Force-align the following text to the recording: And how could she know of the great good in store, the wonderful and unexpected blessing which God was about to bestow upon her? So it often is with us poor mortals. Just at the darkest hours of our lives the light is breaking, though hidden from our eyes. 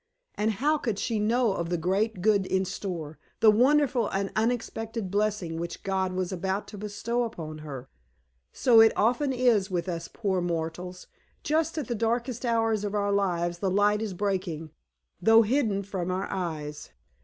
And 0.33 0.53
how 0.53 0.79
could 0.79 0.97
she 0.97 1.19
know 1.19 1.53
of 1.53 1.69
the 1.69 1.77
great 1.77 2.23
good 2.23 2.47
in 2.47 2.65
store, 2.65 3.19
the 3.39 3.51
wonderful 3.51 4.07
and 4.09 4.31
unexpected 4.35 5.11
blessing 5.11 5.57
which 5.59 5.83
God 5.83 6.13
was 6.13 6.31
about 6.31 6.67
to 6.69 6.77
bestow 6.79 7.21
upon 7.23 7.59
her? 7.59 7.87
So 8.51 8.79
it 8.81 8.93
often 8.95 9.31
is 9.31 9.69
with 9.69 9.87
us 9.87 10.07
poor 10.11 10.41
mortals. 10.41 11.05
Just 11.43 11.77
at 11.77 11.87
the 11.87 11.93
darkest 11.93 12.47
hours 12.47 12.83
of 12.83 12.95
our 12.95 13.11
lives 13.11 13.59
the 13.59 13.69
light 13.69 14.01
is 14.01 14.15
breaking, 14.15 14.71
though 15.21 15.43
hidden 15.43 15.83
from 15.83 16.09
our 16.09 16.25
eyes. 16.31 16.89